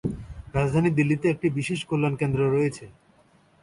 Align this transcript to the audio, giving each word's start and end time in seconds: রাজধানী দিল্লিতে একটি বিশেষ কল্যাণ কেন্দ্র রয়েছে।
রাজধানী 0.53 0.89
দিল্লিতে 0.97 1.25
একটি 1.29 1.47
বিশেষ 1.49 1.79
কল্যাণ 1.89 2.13
কেন্দ্র 2.15 2.39
রয়েছে। 2.47 2.85